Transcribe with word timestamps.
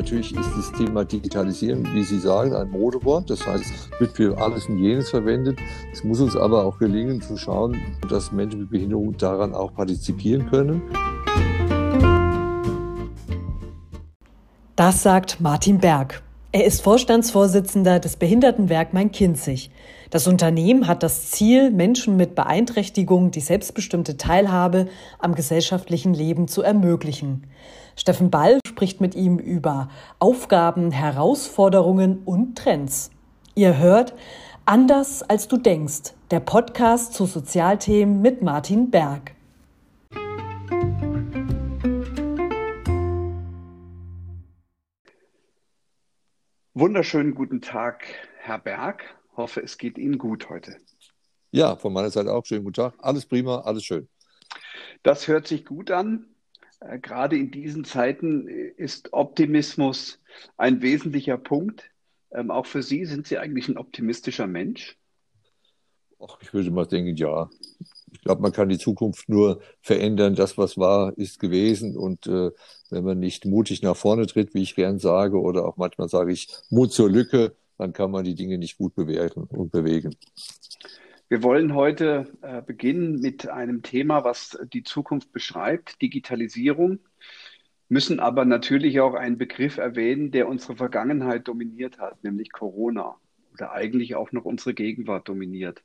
natürlich 0.00 0.34
ist 0.34 0.56
das 0.56 0.72
Thema 0.72 1.04
Digitalisierung, 1.04 1.84
wie 1.92 2.02
Sie 2.02 2.18
sagen, 2.18 2.54
ein 2.54 2.70
Modewort. 2.70 3.28
Das 3.28 3.46
heißt, 3.46 3.64
es 3.64 4.00
wird 4.00 4.12
für 4.16 4.38
alles 4.40 4.66
und 4.66 4.78
jenes 4.78 5.10
verwendet. 5.10 5.58
Es 5.92 6.02
muss 6.04 6.20
uns 6.20 6.36
aber 6.36 6.64
auch 6.64 6.78
gelingen, 6.78 7.20
zu 7.20 7.36
schauen, 7.36 7.76
dass 8.08 8.32
Menschen 8.32 8.60
mit 8.60 8.70
Behinderung 8.70 9.14
daran 9.18 9.54
auch 9.54 9.74
partizipieren 9.74 10.48
können. 10.48 10.80
Das 14.74 15.02
sagt 15.02 15.38
Martin 15.38 15.78
Berg. 15.78 16.22
Er 16.52 16.64
ist 16.64 16.82
Vorstandsvorsitzender 16.82 18.00
des 18.00 18.16
Behindertenwerk 18.16 18.92
Main-Kinzig. 18.92 19.70
Das 20.10 20.26
Unternehmen 20.26 20.88
hat 20.88 21.04
das 21.04 21.30
Ziel, 21.30 21.70
Menschen 21.70 22.16
mit 22.16 22.34
Beeinträchtigung 22.34 23.30
die 23.30 23.38
selbstbestimmte 23.38 24.16
Teilhabe 24.16 24.88
am 25.20 25.36
gesellschaftlichen 25.36 26.12
Leben 26.12 26.48
zu 26.48 26.62
ermöglichen. 26.62 27.46
Steffen 27.94 28.30
Ball 28.30 28.58
spricht 28.66 29.00
mit 29.00 29.14
ihm 29.14 29.38
über 29.38 29.90
Aufgaben, 30.18 30.90
Herausforderungen 30.90 32.22
und 32.24 32.58
Trends. 32.58 33.10
Ihr 33.54 33.78
hört 33.78 34.14
Anders 34.64 35.22
als 35.22 35.46
du 35.46 35.56
denkst, 35.56 36.14
der 36.32 36.40
Podcast 36.40 37.14
zu 37.14 37.26
Sozialthemen 37.26 38.22
mit 38.22 38.42
Martin 38.42 38.90
Berg. 38.90 39.34
Wunderschönen 46.74 47.34
guten 47.34 47.60
Tag, 47.60 48.04
Herr 48.38 48.60
Berg. 48.60 49.02
Hoffe, 49.36 49.60
es 49.60 49.76
geht 49.76 49.98
Ihnen 49.98 50.18
gut 50.18 50.48
heute. 50.50 50.76
Ja, 51.50 51.74
von 51.74 51.92
meiner 51.92 52.10
Seite 52.10 52.32
auch 52.32 52.46
schönen 52.46 52.62
guten 52.62 52.74
Tag. 52.74 52.94
Alles 52.98 53.26
prima, 53.26 53.62
alles 53.62 53.82
schön. 53.84 54.08
Das 55.02 55.26
hört 55.26 55.48
sich 55.48 55.64
gut 55.64 55.90
an. 55.90 56.26
Äh, 56.78 57.00
gerade 57.00 57.36
in 57.36 57.50
diesen 57.50 57.82
Zeiten 57.82 58.46
ist 58.46 59.12
Optimismus 59.12 60.20
ein 60.58 60.80
wesentlicher 60.80 61.38
Punkt. 61.38 61.90
Ähm, 62.30 62.52
auch 62.52 62.66
für 62.66 62.84
Sie 62.84 63.04
sind 63.04 63.26
Sie 63.26 63.38
eigentlich 63.38 63.68
ein 63.68 63.76
optimistischer 63.76 64.46
Mensch? 64.46 64.96
Ach, 66.20 66.38
ich 66.40 66.54
würde 66.54 66.70
mal 66.70 66.86
denken, 66.86 67.16
ja. 67.16 67.50
Ich 68.12 68.22
glaube, 68.22 68.42
man 68.42 68.52
kann 68.52 68.68
die 68.68 68.78
Zukunft 68.78 69.28
nur 69.28 69.60
verändern. 69.80 70.34
Das, 70.34 70.58
was 70.58 70.76
war, 70.76 71.16
ist 71.16 71.38
gewesen. 71.38 71.96
Und 71.96 72.26
äh, 72.26 72.50
wenn 72.90 73.04
man 73.04 73.18
nicht 73.18 73.44
mutig 73.44 73.82
nach 73.82 73.96
vorne 73.96 74.26
tritt, 74.26 74.54
wie 74.54 74.62
ich 74.62 74.74
gern 74.74 74.98
sage, 74.98 75.40
oder 75.40 75.64
auch 75.64 75.76
manchmal 75.76 76.08
sage 76.08 76.32
ich 76.32 76.48
Mut 76.70 76.92
zur 76.92 77.10
Lücke, 77.10 77.54
dann 77.78 77.92
kann 77.92 78.10
man 78.10 78.24
die 78.24 78.34
Dinge 78.34 78.58
nicht 78.58 78.76
gut 78.76 78.94
bewerten 78.94 79.44
und 79.44 79.72
bewegen. 79.72 80.14
Wir 81.28 81.42
wollen 81.44 81.74
heute 81.74 82.26
äh, 82.42 82.60
beginnen 82.60 83.20
mit 83.20 83.48
einem 83.48 83.82
Thema, 83.82 84.24
was 84.24 84.58
die 84.72 84.82
Zukunft 84.82 85.32
beschreibt, 85.32 86.02
Digitalisierung, 86.02 86.98
müssen 87.88 88.20
aber 88.20 88.44
natürlich 88.44 89.00
auch 89.00 89.14
einen 89.14 89.38
Begriff 89.38 89.78
erwähnen, 89.78 90.32
der 90.32 90.48
unsere 90.48 90.76
Vergangenheit 90.76 91.46
dominiert 91.48 91.98
hat, 91.98 92.22
nämlich 92.24 92.52
Corona 92.52 93.16
oder 93.52 93.72
eigentlich 93.72 94.14
auch 94.14 94.32
noch 94.32 94.44
unsere 94.44 94.74
Gegenwart 94.74 95.28
dominiert. 95.28 95.82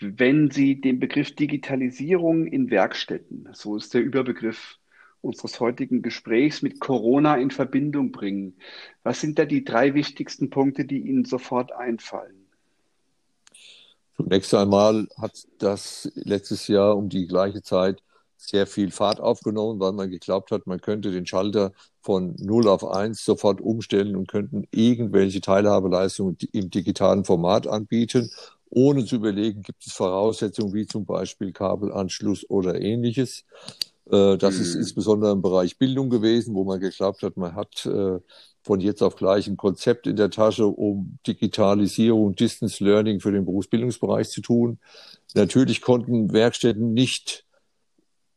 Wenn 0.00 0.50
Sie 0.50 0.80
den 0.80 0.98
Begriff 0.98 1.34
Digitalisierung 1.34 2.46
in 2.46 2.70
Werkstätten, 2.70 3.50
so 3.52 3.76
ist 3.76 3.92
der 3.92 4.00
Überbegriff 4.00 4.78
unseres 5.20 5.60
heutigen 5.60 6.00
Gesprächs, 6.00 6.62
mit 6.62 6.80
Corona 6.80 7.36
in 7.36 7.50
Verbindung 7.50 8.10
bringen, 8.10 8.56
was 9.02 9.20
sind 9.20 9.38
da 9.38 9.44
die 9.44 9.62
drei 9.62 9.92
wichtigsten 9.92 10.48
Punkte, 10.48 10.86
die 10.86 11.00
Ihnen 11.00 11.26
sofort 11.26 11.72
einfallen? 11.72 12.46
Zunächst 14.16 14.54
einmal 14.54 15.06
hat 15.18 15.46
das 15.58 16.10
letztes 16.14 16.66
Jahr 16.68 16.96
um 16.96 17.10
die 17.10 17.26
gleiche 17.26 17.62
Zeit 17.62 18.02
sehr 18.38 18.66
viel 18.66 18.90
Fahrt 18.90 19.20
aufgenommen, 19.20 19.80
weil 19.80 19.92
man 19.92 20.10
geglaubt 20.10 20.50
hat, 20.50 20.66
man 20.66 20.80
könnte 20.80 21.10
den 21.10 21.26
Schalter 21.26 21.72
von 22.00 22.34
0 22.38 22.68
auf 22.68 22.86
1 22.86 23.22
sofort 23.22 23.60
umstellen 23.60 24.16
und 24.16 24.28
könnten 24.28 24.66
irgendwelche 24.70 25.42
Teilhabeleistungen 25.42 26.38
im 26.52 26.70
digitalen 26.70 27.26
Format 27.26 27.66
anbieten 27.66 28.30
ohne 28.70 29.04
zu 29.04 29.16
überlegen, 29.16 29.62
gibt 29.62 29.84
es 29.84 29.92
Voraussetzungen 29.92 30.72
wie 30.72 30.86
zum 30.86 31.04
Beispiel 31.04 31.52
Kabelanschluss 31.52 32.48
oder 32.48 32.80
ähnliches. 32.80 33.44
Äh, 34.10 34.38
das 34.38 34.56
ist 34.56 34.74
mhm. 34.74 34.80
insbesondere 34.80 35.32
im 35.32 35.42
Bereich 35.42 35.78
Bildung 35.78 36.08
gewesen, 36.08 36.54
wo 36.54 36.64
man 36.64 36.80
geglaubt 36.80 37.22
hat, 37.22 37.36
man 37.36 37.54
hat 37.54 37.86
äh, 37.86 38.18
von 38.62 38.80
jetzt 38.80 39.02
auf 39.02 39.16
gleich 39.16 39.48
ein 39.48 39.56
Konzept 39.56 40.06
in 40.06 40.16
der 40.16 40.30
Tasche, 40.30 40.66
um 40.66 41.18
Digitalisierung, 41.26 42.34
Distance 42.34 42.82
Learning 42.82 43.20
für 43.20 43.32
den 43.32 43.44
Berufsbildungsbereich 43.44 44.28
zu 44.28 44.42
tun. 44.42 44.78
Natürlich 45.34 45.80
konnten 45.80 46.32
Werkstätten 46.32 46.92
nicht 46.92 47.44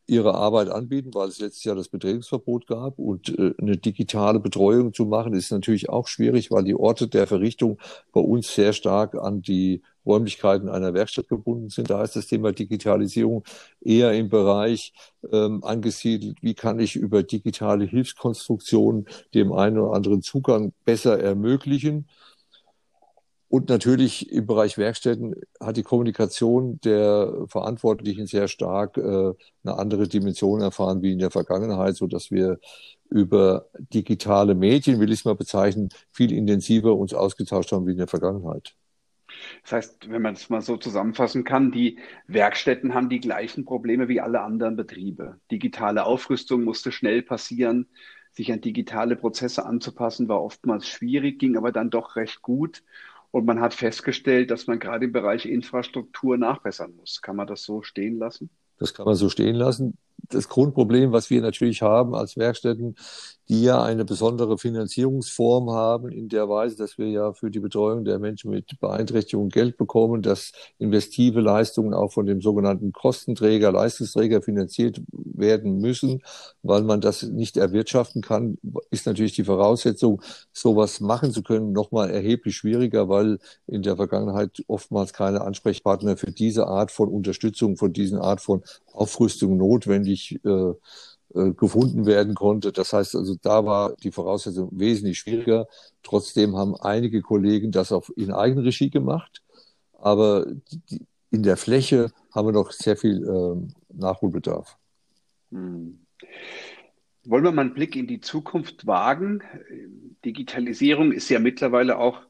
ihre 0.07 0.35
Arbeit 0.35 0.69
anbieten, 0.69 1.13
weil 1.13 1.29
es 1.29 1.39
letztes 1.39 1.63
Jahr 1.63 1.75
das 1.75 1.89
Betretungsverbot 1.89 2.67
gab. 2.67 2.99
Und 2.99 3.37
äh, 3.37 3.53
eine 3.59 3.77
digitale 3.77 4.39
Betreuung 4.39 4.93
zu 4.93 5.05
machen, 5.05 5.33
ist 5.33 5.51
natürlich 5.51 5.89
auch 5.89 6.07
schwierig, 6.07 6.51
weil 6.51 6.63
die 6.63 6.75
Orte 6.75 7.07
der 7.07 7.27
Verrichtung 7.27 7.79
bei 8.11 8.21
uns 8.21 8.53
sehr 8.53 8.73
stark 8.73 9.15
an 9.15 9.41
die 9.41 9.81
Räumlichkeiten 10.05 10.69
einer 10.69 10.93
Werkstatt 10.93 11.29
gebunden 11.29 11.69
sind. 11.69 11.89
Da 11.89 12.03
ist 12.03 12.15
das 12.15 12.27
Thema 12.27 12.51
Digitalisierung 12.51 13.43
eher 13.81 14.13
im 14.13 14.29
Bereich 14.29 14.93
ähm, 15.31 15.63
angesiedelt, 15.63 16.37
wie 16.41 16.53
kann 16.53 16.79
ich 16.79 16.95
über 16.95 17.23
digitale 17.23 17.85
Hilfskonstruktionen 17.85 19.07
dem 19.33 19.53
einen 19.53 19.77
oder 19.79 19.95
anderen 19.95 20.21
Zugang 20.21 20.73
besser 20.85 21.19
ermöglichen. 21.19 22.07
Und 23.53 23.69
natürlich 23.69 24.31
im 24.31 24.47
Bereich 24.47 24.79
Werkstätten 24.79 25.35
hat 25.59 25.77
die 25.77 25.83
Kommunikation 25.83 26.79
der 26.81 27.45
Verantwortlichen 27.45 28.25
sehr 28.25 28.47
stark 28.47 28.97
äh, 28.97 29.01
eine 29.01 29.77
andere 29.77 30.07
Dimension 30.07 30.59
erfahren 30.59 31.03
wie 31.03 31.11
in 31.11 31.19
der 31.19 31.29
Vergangenheit, 31.29 31.95
so 31.95 32.07
dass 32.07 32.31
wir 32.31 32.57
über 33.11 33.67
digitale 33.77 34.55
Medien, 34.55 34.99
will 34.99 35.11
ich 35.11 35.19
es 35.19 35.25
mal 35.25 35.35
bezeichnen, 35.35 35.89
viel 36.11 36.31
intensiver 36.31 36.95
uns 36.95 37.13
ausgetauscht 37.13 37.71
haben 37.71 37.85
wie 37.85 37.91
in 37.91 37.99
der 37.99 38.07
Vergangenheit. 38.07 38.73
Das 39.61 39.73
heißt, 39.73 40.09
wenn 40.09 40.23
man 40.23 40.33
es 40.33 40.49
mal 40.49 40.61
so 40.61 40.77
zusammenfassen 40.77 41.43
kann, 41.43 41.71
die 41.71 41.99
Werkstätten 42.25 42.95
haben 42.95 43.09
die 43.09 43.19
gleichen 43.19 43.65
Probleme 43.65 44.07
wie 44.07 44.19
alle 44.19 44.41
anderen 44.41 44.75
Betriebe. 44.75 45.39
Digitale 45.51 46.07
Aufrüstung 46.07 46.63
musste 46.63 46.91
schnell 46.91 47.21
passieren. 47.21 47.87
Sich 48.31 48.51
an 48.51 48.61
digitale 48.61 49.15
Prozesse 49.15 49.63
anzupassen 49.63 50.27
war 50.27 50.41
oftmals 50.41 50.87
schwierig, 50.87 51.37
ging 51.37 51.55
aber 51.55 51.71
dann 51.71 51.91
doch 51.91 52.15
recht 52.15 52.41
gut. 52.41 52.81
Und 53.33 53.45
man 53.45 53.61
hat 53.61 53.73
festgestellt, 53.73 54.51
dass 54.51 54.67
man 54.67 54.77
gerade 54.77 55.05
im 55.05 55.11
Bereich 55.11 55.47
Infrastruktur 55.47 56.37
nachbessern 56.37 56.95
muss. 56.95 57.19
Kann 57.19 57.35
man 57.35 57.47
das 57.47 57.63
so 57.63 57.81
stehen 57.81 58.19
lassen? 58.19 58.51
Das 58.77 58.93
kann 58.93 59.07
man 59.07 59.15
so 59.15 59.27
stehen 59.27 59.55
lassen 59.55 59.97
das 60.29 60.49
Grundproblem, 60.49 61.11
was 61.11 61.29
wir 61.29 61.41
natürlich 61.41 61.81
haben 61.81 62.15
als 62.15 62.37
Werkstätten, 62.37 62.95
die 63.49 63.63
ja 63.63 63.83
eine 63.83 64.05
besondere 64.05 64.57
Finanzierungsform 64.57 65.69
haben, 65.71 66.09
in 66.09 66.29
der 66.29 66.47
Weise, 66.47 66.77
dass 66.77 66.97
wir 66.97 67.07
ja 67.07 67.33
für 67.33 67.51
die 67.51 67.59
Betreuung 67.59 68.05
der 68.05 68.19
Menschen 68.19 68.51
mit 68.51 68.79
Beeinträchtigung 68.79 69.49
Geld 69.49 69.77
bekommen, 69.77 70.21
dass 70.21 70.53
investive 70.77 71.41
Leistungen 71.41 71.93
auch 71.93 72.13
von 72.13 72.25
dem 72.25 72.41
sogenannten 72.41 72.93
Kostenträger, 72.93 73.71
Leistungsträger 73.71 74.41
finanziert 74.41 75.01
werden 75.33 75.79
müssen, 75.79 76.21
weil 76.61 76.83
man 76.83 77.01
das 77.01 77.23
nicht 77.23 77.57
erwirtschaften 77.57 78.21
kann, 78.21 78.57
ist 78.91 79.05
natürlich 79.05 79.33
die 79.33 79.43
Voraussetzung, 79.43 80.21
sowas 80.51 80.99
machen 80.99 81.31
zu 81.31 81.43
können, 81.43 81.71
nochmal 81.71 82.09
erheblich 82.09 82.55
schwieriger, 82.55 83.09
weil 83.09 83.39
in 83.67 83.81
der 83.81 83.95
Vergangenheit 83.95 84.63
oftmals 84.67 85.13
keine 85.13 85.41
Ansprechpartner 85.41 86.17
für 86.17 86.31
diese 86.31 86.67
Art 86.67 86.91
von 86.91 87.09
Unterstützung, 87.09 87.77
von 87.77 87.93
diesen 87.93 88.19
Art 88.19 88.41
von 88.41 88.63
Aufrüstung 88.93 89.57
notwendig 89.57 90.39
äh, 90.45 90.73
äh, 91.35 91.51
gefunden 91.53 92.05
werden 92.05 92.35
konnte. 92.35 92.71
Das 92.71 92.93
heißt 92.93 93.15
also, 93.15 93.35
da 93.41 93.65
war 93.65 93.95
die 94.03 94.11
Voraussetzung 94.11 94.69
wesentlich 94.71 95.17
schwieriger. 95.19 95.67
Trotzdem 96.03 96.55
haben 96.55 96.75
einige 96.75 97.21
Kollegen 97.21 97.71
das 97.71 97.91
auch 97.91 98.07
in 98.15 98.31
Eigenregie 98.31 98.91
gemacht. 98.91 99.41
Aber 99.93 100.45
in 101.31 101.41
der 101.41 101.57
Fläche 101.57 102.11
haben 102.31 102.49
wir 102.49 102.51
noch 102.51 102.71
sehr 102.71 102.97
viel 102.97 103.23
äh, 103.27 103.73
Nachholbedarf. 103.93 104.77
Hm. 105.53 106.05
Wollen 107.25 107.43
wir 107.43 107.51
mal 107.51 107.61
einen 107.61 107.73
Blick 107.73 107.95
in 107.95 108.07
die 108.07 108.19
Zukunft 108.19 108.85
wagen? 108.85 109.43
Digitalisierung 110.25 111.11
ist 111.11 111.29
ja 111.29 111.39
mittlerweile 111.39 111.97
auch 111.97 112.21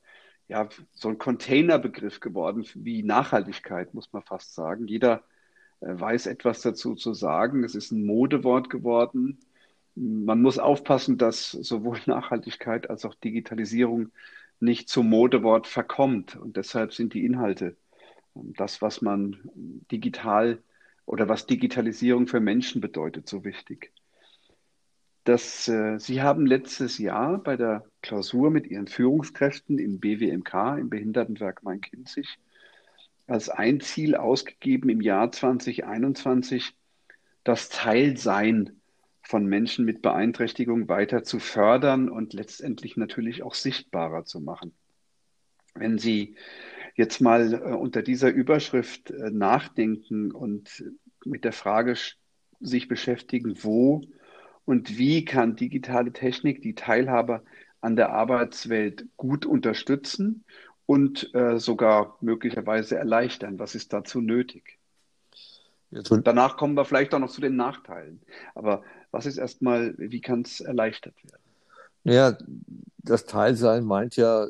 ja, 0.47 0.69
so 0.91 1.09
ein 1.09 1.17
Containerbegriff 1.17 2.19
geworden, 2.19 2.65
wie 2.75 3.01
Nachhaltigkeit, 3.01 3.93
muss 3.93 4.11
man 4.13 4.23
fast 4.23 4.53
sagen. 4.53 4.87
Jeder 4.87 5.23
äh, 5.79 5.99
weiß 5.99 6.27
etwas 6.27 6.61
dazu 6.61 6.95
zu 6.95 7.13
sagen. 7.13 7.63
Es 7.63 7.75
ist 7.75 7.91
ein 7.91 8.05
Modewort 8.05 8.69
geworden. 8.69 9.39
Man 9.95 10.41
muss 10.41 10.59
aufpassen, 10.59 11.17
dass 11.17 11.51
sowohl 11.51 11.99
Nachhaltigkeit 12.05 12.89
als 12.89 13.05
auch 13.05 13.15
Digitalisierung 13.15 14.11
nicht 14.59 14.89
zum 14.89 15.09
Modewort 15.09 15.65
verkommt. 15.65 16.35
Und 16.35 16.57
deshalb 16.57 16.93
sind 16.93 17.13
die 17.13 17.25
Inhalte, 17.25 17.75
ähm, 18.35 18.53
das, 18.57 18.81
was 18.81 19.01
man 19.01 19.37
digital 19.91 20.61
oder 21.05 21.27
was 21.29 21.45
Digitalisierung 21.45 22.27
für 22.27 22.39
Menschen 22.39 22.81
bedeutet, 22.81 23.27
so 23.27 23.43
wichtig. 23.43 23.91
Das, 25.23 25.67
äh, 25.67 25.99
Sie 25.99 26.21
haben 26.21 26.45
letztes 26.45 26.97
Jahr 26.97 27.37
bei 27.37 27.55
der 27.55 27.85
Klausur 28.01 28.51
mit 28.51 28.67
Ihren 28.67 28.87
Führungskräften 28.87 29.79
im 29.79 29.99
BWMK, 29.99 30.77
im 30.77 30.89
Behindertenwerk 30.89 31.63
Main-Kinzig, 31.63 32.27
als 33.25 33.49
ein 33.49 33.79
Ziel 33.79 34.15
ausgegeben 34.15 34.89
im 34.89 34.99
Jahr 34.99 35.31
2021, 35.31 36.73
das 37.45 37.69
Teilsein 37.69 38.81
von 39.21 39.45
Menschen 39.45 39.85
mit 39.85 40.01
Beeinträchtigung 40.01 40.89
weiter 40.89 41.23
zu 41.23 41.39
fördern 41.39 42.09
und 42.09 42.33
letztendlich 42.33 42.97
natürlich 42.97 43.43
auch 43.43 43.53
sichtbarer 43.53 44.25
zu 44.25 44.41
machen. 44.41 44.73
Wenn 45.73 45.97
Sie 45.97 46.35
jetzt 46.95 47.21
mal 47.21 47.53
äh, 47.53 47.57
unter 47.57 48.01
dieser 48.01 48.29
Überschrift 48.29 49.11
äh, 49.11 49.29
nachdenken 49.31 50.31
und 50.31 50.83
mit 51.25 51.43
der 51.43 51.53
Frage 51.53 51.95
sich 52.59 52.87
beschäftigen, 52.87 53.57
wo 53.63 54.01
und 54.65 54.97
wie 54.97 55.25
kann 55.25 55.55
digitale 55.55 56.13
Technik 56.13 56.61
die 56.61 56.75
Teilhabe 56.75 57.43
an 57.81 57.95
der 57.95 58.11
Arbeitswelt 58.11 59.05
gut 59.17 59.45
unterstützen 59.45 60.45
und 60.85 61.33
äh, 61.33 61.59
sogar 61.59 62.17
möglicherweise 62.21 62.97
erleichtern. 62.97 63.59
Was 63.59 63.75
ist 63.75 63.91
dazu 63.93 64.21
nötig? 64.21 64.79
Und 66.09 66.25
danach 66.25 66.57
kommen 66.57 66.75
wir 66.75 66.85
vielleicht 66.85 67.13
auch 67.13 67.19
noch 67.19 67.29
zu 67.29 67.41
den 67.41 67.55
Nachteilen. 67.55 68.21
Aber 68.55 68.83
was 69.11 69.25
ist 69.25 69.37
erstmal, 69.37 69.93
wie 69.97 70.21
kann 70.21 70.41
es 70.41 70.59
erleichtert 70.59 71.13
werden? 71.23 71.41
Naja, 72.03 72.37
das 72.97 73.25
Teilsein 73.25 73.85
meint 73.85 74.15
ja 74.15 74.47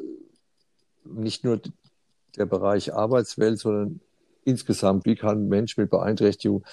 nicht 1.04 1.44
nur 1.44 1.62
der 2.38 2.46
Bereich 2.46 2.94
Arbeitswelt, 2.94 3.60
sondern 3.60 4.00
insgesamt, 4.44 5.06
wie 5.06 5.16
kann 5.16 5.46
ein 5.46 5.50
Mensch 5.50 5.78
mit 5.78 5.90
Beeinträchtigung 5.90 6.64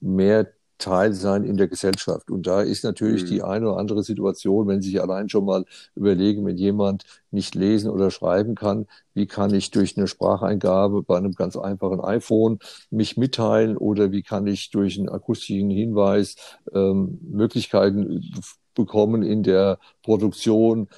mehr 0.00 0.48
Teil 0.80 1.12
sein 1.12 1.44
in 1.44 1.56
der 1.56 1.68
Gesellschaft. 1.68 2.30
Und 2.30 2.46
da 2.46 2.62
ist 2.62 2.82
natürlich 2.82 3.24
mhm. 3.24 3.26
die 3.26 3.42
eine 3.42 3.68
oder 3.68 3.78
andere 3.78 4.02
Situation, 4.02 4.66
wenn 4.66 4.80
Sie 4.82 4.90
sich 4.90 5.00
allein 5.00 5.28
schon 5.28 5.44
mal 5.44 5.64
überlegen, 5.94 6.44
wenn 6.44 6.56
jemand 6.56 7.04
nicht 7.30 7.54
lesen 7.54 7.90
oder 7.90 8.10
schreiben 8.10 8.54
kann, 8.54 8.86
wie 9.14 9.26
kann 9.26 9.54
ich 9.54 9.70
durch 9.70 9.96
eine 9.96 10.08
Spracheingabe 10.08 11.02
bei 11.02 11.16
einem 11.16 11.32
ganz 11.32 11.56
einfachen 11.56 12.00
iPhone 12.00 12.58
mich 12.90 13.16
mitteilen 13.16 13.76
oder 13.76 14.10
wie 14.10 14.22
kann 14.22 14.46
ich 14.46 14.70
durch 14.70 14.98
einen 14.98 15.08
akustischen 15.08 15.70
Hinweis 15.70 16.36
ähm, 16.72 17.18
Möglichkeiten 17.22 18.30
bekommen 18.74 19.22
in 19.22 19.42
der 19.42 19.78
Produktion 20.02 20.88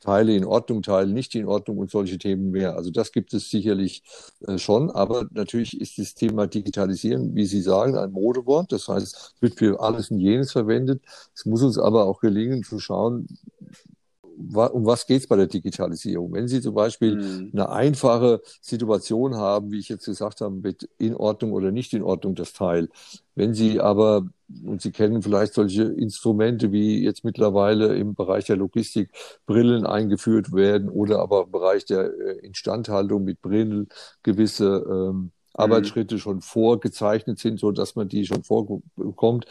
Teile 0.00 0.34
in 0.34 0.44
Ordnung, 0.44 0.82
Teile 0.82 1.12
nicht 1.12 1.34
in 1.34 1.46
Ordnung 1.46 1.78
und 1.78 1.90
solche 1.90 2.18
Themen 2.18 2.50
mehr. 2.50 2.76
Also 2.76 2.90
das 2.90 3.12
gibt 3.12 3.34
es 3.34 3.50
sicherlich 3.50 4.02
äh, 4.46 4.58
schon, 4.58 4.90
aber 4.90 5.26
natürlich 5.32 5.80
ist 5.80 5.98
das 5.98 6.14
Thema 6.14 6.46
Digitalisieren, 6.46 7.34
wie 7.34 7.46
Sie 7.46 7.60
sagen, 7.60 7.96
ein 7.96 8.12
Modewort. 8.12 8.72
Das 8.72 8.88
heißt, 8.88 9.34
es 9.34 9.34
wird 9.40 9.58
für 9.58 9.80
alles 9.80 10.10
und 10.10 10.20
jenes 10.20 10.52
verwendet. 10.52 11.02
Es 11.34 11.46
muss 11.46 11.62
uns 11.62 11.78
aber 11.78 12.06
auch 12.06 12.20
gelingen 12.20 12.62
zu 12.62 12.78
schauen, 12.78 13.26
um 14.38 14.86
was 14.86 15.06
geht 15.06 15.22
es 15.22 15.26
bei 15.26 15.36
der 15.36 15.46
Digitalisierung? 15.46 16.32
Wenn 16.32 16.48
Sie 16.48 16.60
zum 16.60 16.74
Beispiel 16.74 17.16
mhm. 17.16 17.50
eine 17.52 17.70
einfache 17.70 18.40
Situation 18.60 19.34
haben, 19.34 19.72
wie 19.72 19.78
ich 19.78 19.88
jetzt 19.88 20.04
gesagt 20.04 20.40
habe, 20.40 20.54
mit 20.54 20.88
in 20.98 21.14
Ordnung 21.14 21.52
oder 21.52 21.72
nicht 21.72 21.92
in 21.92 22.02
Ordnung 22.02 22.34
das 22.34 22.52
Teil. 22.52 22.88
Wenn 23.34 23.54
Sie 23.54 23.80
aber, 23.80 24.28
und 24.64 24.80
Sie 24.80 24.92
kennen 24.92 25.22
vielleicht 25.22 25.54
solche 25.54 25.84
Instrumente, 25.84 26.72
wie 26.72 27.02
jetzt 27.02 27.24
mittlerweile 27.24 27.96
im 27.96 28.14
Bereich 28.14 28.44
der 28.44 28.56
Logistik 28.56 29.10
Brillen 29.46 29.86
eingeführt 29.86 30.52
werden 30.52 30.88
oder 30.88 31.18
aber 31.18 31.44
im 31.44 31.50
Bereich 31.50 31.84
der 31.84 32.12
äh, 32.12 32.38
Instandhaltung 32.46 33.24
mit 33.24 33.42
Brillen 33.42 33.88
gewisse 34.22 34.84
ähm, 34.88 35.16
mhm. 35.16 35.30
Arbeitsschritte 35.54 36.18
schon 36.18 36.40
vorgezeichnet 36.40 37.40
sind, 37.40 37.58
so 37.58 37.72
dass 37.72 37.96
man 37.96 38.08
die 38.08 38.24
schon 38.24 38.44
vorbekommt, 38.44 39.46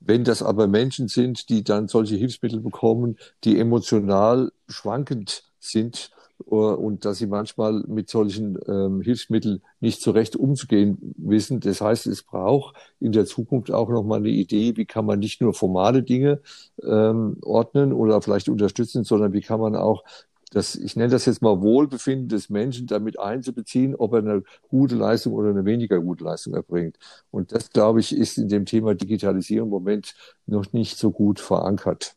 wenn 0.00 0.24
das 0.24 0.42
aber 0.42 0.66
Menschen 0.66 1.08
sind, 1.08 1.48
die 1.48 1.64
dann 1.64 1.88
solche 1.88 2.16
Hilfsmittel 2.16 2.60
bekommen, 2.60 3.16
die 3.44 3.58
emotional 3.58 4.52
schwankend 4.68 5.44
sind 5.58 6.10
uh, 6.46 6.74
und 6.74 7.04
dass 7.04 7.18
sie 7.18 7.26
manchmal 7.26 7.84
mit 7.86 8.08
solchen 8.08 8.58
ähm, 8.66 9.00
Hilfsmitteln 9.00 9.62
nicht 9.80 10.00
so 10.00 10.12
recht 10.12 10.36
umzugehen 10.36 11.14
wissen. 11.16 11.60
Das 11.60 11.80
heißt, 11.80 12.06
es 12.06 12.22
braucht 12.22 12.76
in 13.00 13.12
der 13.12 13.26
Zukunft 13.26 13.70
auch 13.70 13.88
nochmal 13.88 14.18
eine 14.18 14.28
Idee, 14.28 14.76
wie 14.76 14.86
kann 14.86 15.04
man 15.04 15.18
nicht 15.18 15.40
nur 15.40 15.52
formale 15.54 16.02
Dinge 16.02 16.40
ähm, 16.82 17.38
ordnen 17.42 17.92
oder 17.92 18.22
vielleicht 18.22 18.48
unterstützen, 18.48 19.04
sondern 19.04 19.32
wie 19.32 19.40
kann 19.40 19.60
man 19.60 19.76
auch 19.76 20.04
das, 20.50 20.74
ich 20.74 20.96
nenne 20.96 21.10
das 21.10 21.26
jetzt 21.26 21.42
mal 21.42 21.60
Wohlbefinden 21.60 22.28
des 22.28 22.50
Menschen 22.50 22.86
damit 22.86 23.18
einzubeziehen, 23.18 23.94
ob 23.94 24.12
er 24.14 24.20
eine 24.20 24.42
gute 24.68 24.94
Leistung 24.94 25.34
oder 25.34 25.50
eine 25.50 25.64
weniger 25.64 26.00
gute 26.00 26.24
Leistung 26.24 26.54
erbringt. 26.54 26.98
Und 27.30 27.52
das, 27.52 27.70
glaube 27.70 28.00
ich, 28.00 28.16
ist 28.16 28.38
in 28.38 28.48
dem 28.48 28.64
Thema 28.64 28.94
Digitalisierung 28.94 29.68
im 29.68 29.72
Moment 29.72 30.14
noch 30.46 30.72
nicht 30.72 30.98
so 30.98 31.10
gut 31.10 31.40
verankert. 31.40 32.16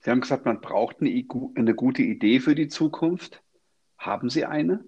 Sie 0.00 0.10
haben 0.10 0.20
gesagt, 0.20 0.44
man 0.44 0.60
braucht 0.60 1.00
eine, 1.00 1.24
eine 1.56 1.74
gute 1.74 2.02
Idee 2.02 2.40
für 2.40 2.54
die 2.54 2.68
Zukunft. 2.68 3.42
Haben 3.98 4.30
Sie 4.30 4.44
eine? 4.44 4.84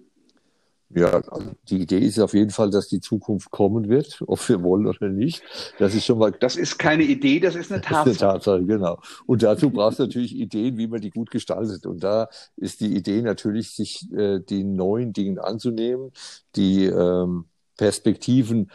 Ja, 0.91 1.21
die 1.69 1.81
Idee 1.81 1.99
ist 1.99 2.19
auf 2.19 2.33
jeden 2.33 2.49
Fall, 2.49 2.71
dass 2.71 2.87
die 2.87 2.99
Zukunft 2.99 3.51
kommen 3.51 3.89
wird, 3.89 4.21
ob 4.27 4.47
wir 4.49 4.63
wollen 4.63 4.87
oder 4.87 5.09
nicht. 5.09 5.43
Das 5.77 5.93
ist 5.93 6.05
schon 6.05 6.17
mal. 6.17 6.31
Das 6.31 6.55
ist 6.55 6.79
keine 6.79 7.03
Idee, 7.03 7.39
das 7.39 7.55
ist 7.55 7.71
eine 7.71 7.81
Tatsache. 7.81 7.99
Das 8.09 8.15
ist 8.15 8.23
eine 8.23 8.33
Tatsache, 8.33 8.65
genau. 8.65 8.99
Und 9.27 9.43
dazu 9.43 9.69
brauchst 9.69 9.99
du 9.99 10.03
natürlich 10.03 10.35
Ideen, 10.35 10.77
wie 10.77 10.87
man 10.87 11.01
die 11.01 11.11
gut 11.11 11.29
gestaltet. 11.29 11.85
Und 11.85 12.03
da 12.03 12.27
ist 12.55 12.81
die 12.81 12.95
Idee 12.95 13.21
natürlich, 13.21 13.71
sich 13.71 14.11
äh, 14.13 14.39
den 14.39 14.75
neuen 14.75 15.13
Dingen 15.13 15.37
anzunehmen, 15.37 16.11
die 16.55 16.85
ähm, 16.85 17.45
Perspektiven 17.77 18.71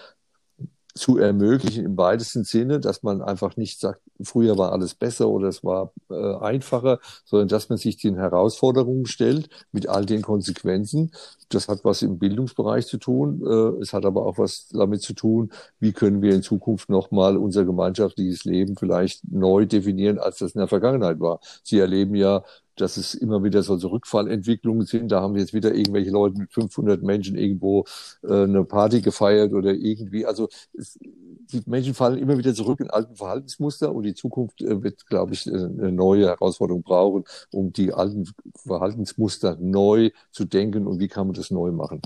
zu 0.94 1.18
ermöglichen 1.18 1.84
im 1.84 1.96
weitesten 1.96 2.44
Sinne, 2.44 2.78
dass 2.78 3.02
man 3.02 3.20
einfach 3.20 3.56
nicht 3.56 3.80
sagt, 3.80 4.00
früher 4.22 4.56
war 4.56 4.72
alles 4.72 4.94
besser 4.94 5.28
oder 5.28 5.48
es 5.48 5.64
war 5.64 5.92
äh, 6.08 6.36
einfacher, 6.36 7.00
sondern 7.24 7.48
dass 7.48 7.68
man 7.68 7.78
sich 7.78 7.96
den 7.96 8.14
Herausforderungen 8.14 9.06
stellt 9.06 9.48
mit 9.72 9.88
all 9.88 10.06
den 10.06 10.22
Konsequenzen. 10.22 11.10
Das 11.48 11.66
hat 11.66 11.84
was 11.84 12.02
im 12.02 12.18
Bildungsbereich 12.18 12.86
zu 12.86 12.98
tun. 12.98 13.42
Äh, 13.44 13.82
es 13.82 13.92
hat 13.92 14.06
aber 14.06 14.24
auch 14.24 14.38
was 14.38 14.68
damit 14.68 15.02
zu 15.02 15.14
tun, 15.14 15.50
wie 15.80 15.92
können 15.92 16.22
wir 16.22 16.32
in 16.32 16.42
Zukunft 16.42 16.88
nochmal 16.88 17.36
unser 17.36 17.64
gemeinschaftliches 17.64 18.44
Leben 18.44 18.76
vielleicht 18.76 19.30
neu 19.30 19.66
definieren, 19.66 20.18
als 20.20 20.38
das 20.38 20.52
in 20.52 20.60
der 20.60 20.68
Vergangenheit 20.68 21.18
war. 21.18 21.40
Sie 21.64 21.80
erleben 21.80 22.14
ja 22.14 22.44
dass 22.76 22.96
es 22.96 23.14
immer 23.14 23.42
wieder 23.44 23.62
solche 23.62 23.90
Rückfallentwicklungen 23.90 24.86
sind. 24.86 25.10
Da 25.10 25.20
haben 25.20 25.36
jetzt 25.36 25.54
wieder 25.54 25.74
irgendwelche 25.74 26.10
Leute 26.10 26.38
mit 26.38 26.52
500 26.52 27.02
Menschen 27.02 27.36
irgendwo 27.36 27.84
äh, 28.22 28.42
eine 28.44 28.64
Party 28.64 29.00
gefeiert 29.00 29.52
oder 29.52 29.72
irgendwie. 29.72 30.26
Also 30.26 30.48
es, 30.72 30.98
die 31.00 31.62
Menschen 31.66 31.94
fallen 31.94 32.18
immer 32.18 32.38
wieder 32.38 32.54
zurück 32.54 32.80
in 32.80 32.90
alten 32.90 33.16
Verhaltensmuster 33.16 33.94
und 33.94 34.04
die 34.04 34.14
Zukunft 34.14 34.60
äh, 34.62 34.82
wird, 34.82 35.06
glaube 35.06 35.34
ich, 35.34 35.46
eine 35.46 35.92
neue 35.92 36.26
Herausforderung 36.26 36.82
brauchen, 36.82 37.24
um 37.52 37.72
die 37.72 37.92
alten 37.92 38.28
Verhaltensmuster 38.56 39.56
neu 39.60 40.10
zu 40.30 40.44
denken 40.44 40.86
und 40.86 40.98
wie 41.00 41.08
kann 41.08 41.26
man 41.26 41.34
das 41.34 41.50
neu 41.50 41.72
machen. 41.72 42.00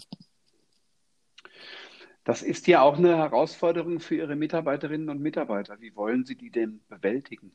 Das 2.24 2.42
ist 2.42 2.66
ja 2.66 2.82
auch 2.82 2.98
eine 2.98 3.16
Herausforderung 3.16 4.00
für 4.00 4.16
Ihre 4.16 4.36
Mitarbeiterinnen 4.36 5.08
und 5.08 5.20
Mitarbeiter. 5.20 5.80
Wie 5.80 5.96
wollen 5.96 6.26
Sie 6.26 6.36
die 6.36 6.50
denn 6.50 6.80
bewältigen? 6.86 7.52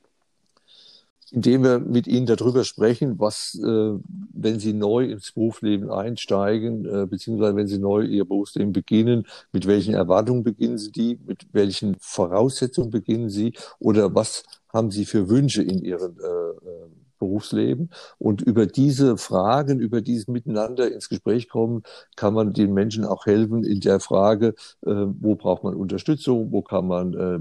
Indem 1.33 1.63
wir 1.63 1.79
mit 1.79 2.05
ihnen 2.05 2.27
darüber 2.27 2.63
sprechen, 2.63 3.19
was, 3.19 3.59
äh, 3.59 3.93
wenn 4.33 4.59
sie 4.59 4.73
neu 4.73 5.05
ins 5.05 5.31
Berufsleben 5.31 5.89
einsteigen, 5.89 6.85
äh, 6.85 7.07
beziehungsweise 7.07 7.55
wenn 7.55 7.67
sie 7.67 7.79
neu 7.79 8.03
ihr 8.03 8.25
Berufsleben 8.25 8.71
beginnen, 8.71 9.25
mit 9.51 9.65
welchen 9.65 9.95
Erwartungen 9.95 10.43
beginnen 10.43 10.77
sie 10.77 10.91
die, 10.91 11.19
mit 11.25 11.47
welchen 11.51 11.95
Voraussetzungen 11.99 12.91
beginnen 12.91 13.29
sie? 13.29 13.53
Oder 13.79 14.13
was 14.13 14.43
haben 14.71 14.91
sie 14.91 15.05
für 15.05 15.27
Wünsche 15.27 15.63
in 15.63 15.83
ihren 15.83 16.17
äh, 16.19 16.69
äh 16.69 17.03
Berufsleben. 17.23 17.89
Und 18.19 18.41
über 18.41 18.65
diese 18.65 19.15
Fragen, 19.15 19.79
über 19.79 20.01
dieses 20.01 20.27
Miteinander 20.27 20.91
ins 20.91 21.07
Gespräch 21.07 21.47
kommen, 21.47 21.83
kann 22.17 22.33
man 22.33 22.51
den 22.51 22.73
Menschen 22.73 23.05
auch 23.05 23.25
helfen 23.25 23.63
in 23.63 23.79
der 23.79 24.01
Frage, 24.01 24.55
äh, 24.85 24.91
wo 25.21 25.35
braucht 25.35 25.63
man 25.63 25.73
Unterstützung, 25.73 26.51
wo 26.51 26.61
kann 26.61 26.85
man 26.85 27.13
äh, 27.13 27.39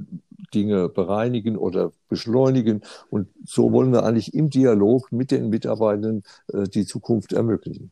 Dinge 0.54 0.88
bereinigen 0.88 1.56
oder 1.56 1.92
beschleunigen. 2.08 2.82
Und 3.10 3.28
so 3.44 3.72
wollen 3.72 3.92
wir 3.92 4.04
eigentlich 4.04 4.34
im 4.34 4.50
Dialog 4.50 5.10
mit 5.12 5.30
den 5.30 5.50
Mitarbeitern 5.50 6.22
äh, 6.52 6.64
die 6.64 6.86
Zukunft 6.86 7.32
ermöglichen. 7.32 7.90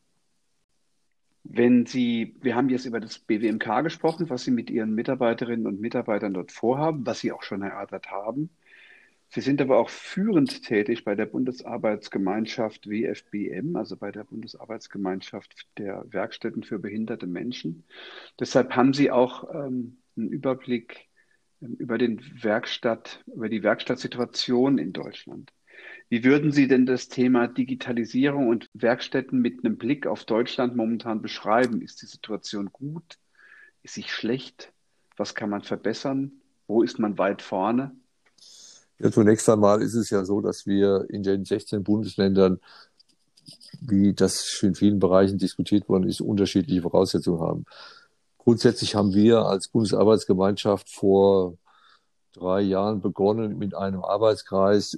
Wenn 1.43 1.85
Sie, 1.85 2.35
wir 2.41 2.55
haben 2.55 2.69
jetzt 2.69 2.85
über 2.85 2.99
das 2.99 3.17
BWMK 3.17 3.81
gesprochen, 3.83 4.29
was 4.29 4.43
Sie 4.43 4.51
mit 4.51 4.69
Ihren 4.69 4.93
Mitarbeiterinnen 4.93 5.65
und 5.65 5.81
Mitarbeitern 5.81 6.33
dort 6.33 6.51
vorhaben, 6.51 7.05
was 7.05 7.19
Sie 7.19 7.31
auch 7.31 7.43
schon 7.43 7.63
erörtert 7.63 8.11
haben. 8.11 8.49
Sie 9.33 9.41
sind 9.41 9.61
aber 9.61 9.77
auch 9.77 9.89
führend 9.89 10.63
tätig 10.63 11.05
bei 11.05 11.15
der 11.15 11.25
Bundesarbeitsgemeinschaft 11.25 12.89
WFBM, 12.89 13.77
also 13.77 13.95
bei 13.95 14.11
der 14.11 14.25
Bundesarbeitsgemeinschaft 14.25 15.67
der 15.77 16.05
Werkstätten 16.09 16.63
für 16.63 16.79
behinderte 16.79 17.27
Menschen. 17.27 17.85
Deshalb 18.39 18.75
haben 18.75 18.93
Sie 18.93 19.09
auch 19.09 19.49
ähm, 19.53 19.97
einen 20.17 20.27
Überblick 20.27 21.07
über 21.61 21.97
den 21.97 22.21
Werkstatt, 22.41 23.23
über 23.27 23.49
die 23.49 23.63
Werkstattsituation 23.63 24.77
in 24.77 24.93
Deutschland. 24.93 25.51
Wie 26.09 26.23
würden 26.23 26.51
Sie 26.51 26.67
denn 26.67 26.85
das 26.85 27.07
Thema 27.07 27.47
Digitalisierung 27.47 28.49
und 28.49 28.69
Werkstätten 28.73 29.39
mit 29.39 29.63
einem 29.63 29.77
Blick 29.77 30.07
auf 30.07 30.25
Deutschland 30.25 30.75
momentan 30.75 31.21
beschreiben? 31.21 31.81
Ist 31.81 32.01
die 32.01 32.07
Situation 32.07 32.69
gut? 32.71 33.17
Ist 33.83 33.93
sie 33.93 34.03
schlecht? 34.03 34.73
Was 35.17 35.35
kann 35.35 35.49
man 35.49 35.63
verbessern? 35.63 36.33
Wo 36.67 36.83
ist 36.83 36.99
man 36.99 37.17
weit 37.17 37.41
vorne? 37.41 37.95
Ja, 38.99 39.11
zunächst 39.11 39.49
einmal 39.49 39.81
ist 39.81 39.95
es 39.95 40.09
ja 40.09 40.25
so, 40.25 40.41
dass 40.41 40.67
wir 40.67 41.05
in 41.09 41.23
den 41.23 41.45
16 41.45 41.83
Bundesländern, 41.83 42.59
wie 43.79 44.13
das 44.13 44.61
in 44.61 44.75
vielen 44.75 44.99
Bereichen 44.99 45.37
diskutiert 45.37 45.89
worden 45.89 46.07
ist, 46.07 46.21
unterschiedliche 46.21 46.81
Voraussetzungen 46.81 47.39
haben. 47.39 47.65
Grundsätzlich 48.43 48.95
haben 48.95 49.13
wir 49.13 49.45
als 49.45 49.67
Bundesarbeitsgemeinschaft 49.67 50.89
vor 50.89 51.57
drei 52.33 52.61
Jahren 52.61 52.99
begonnen, 52.99 53.59
mit 53.59 53.75
einem 53.75 54.03
Arbeitskreis 54.03 54.97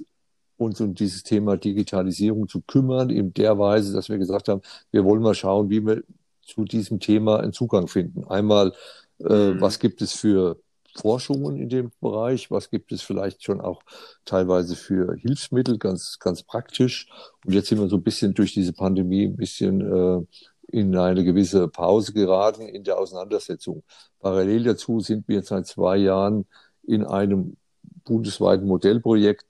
uns 0.56 0.80
um 0.80 0.94
dieses 0.94 1.24
Thema 1.24 1.58
Digitalisierung 1.58 2.48
zu 2.48 2.62
kümmern, 2.62 3.10
in 3.10 3.34
der 3.34 3.58
Weise, 3.58 3.92
dass 3.92 4.08
wir 4.08 4.16
gesagt 4.16 4.48
haben, 4.48 4.62
wir 4.92 5.04
wollen 5.04 5.20
mal 5.20 5.34
schauen, 5.34 5.68
wie 5.68 5.84
wir 5.84 6.02
zu 6.40 6.64
diesem 6.64 7.00
Thema 7.00 7.40
einen 7.40 7.52
Zugang 7.52 7.86
finden. 7.86 8.24
Einmal, 8.24 8.72
äh, 9.18 9.50
mhm. 9.50 9.60
was 9.60 9.78
gibt 9.78 10.00
es 10.00 10.14
für 10.14 10.58
Forschungen 10.96 11.58
in 11.58 11.68
dem 11.68 11.90
Bereich, 12.00 12.50
was 12.50 12.70
gibt 12.70 12.92
es 12.92 13.02
vielleicht 13.02 13.44
schon 13.44 13.60
auch 13.60 13.82
teilweise 14.24 14.74
für 14.74 15.16
Hilfsmittel, 15.16 15.76
ganz, 15.76 16.18
ganz 16.18 16.42
praktisch. 16.42 17.08
Und 17.44 17.52
jetzt 17.52 17.68
sind 17.68 17.78
wir 17.78 17.88
so 17.88 17.96
ein 17.96 18.02
bisschen 18.02 18.32
durch 18.32 18.54
diese 18.54 18.72
Pandemie 18.72 19.26
ein 19.26 19.36
bisschen 19.36 19.80
äh, 19.80 20.24
in 20.68 20.96
eine 20.96 21.24
gewisse 21.24 21.68
Pause 21.68 22.12
geraten 22.12 22.62
in 22.62 22.84
der 22.84 22.98
Auseinandersetzung. 22.98 23.82
Parallel 24.20 24.64
dazu 24.64 25.00
sind 25.00 25.28
wir 25.28 25.42
seit 25.42 25.66
zwei 25.66 25.96
Jahren 25.96 26.46
in 26.82 27.04
einem 27.04 27.56
bundesweiten 28.04 28.66
Modellprojekt 28.66 29.46